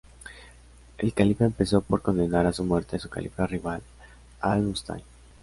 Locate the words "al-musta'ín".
4.39-5.03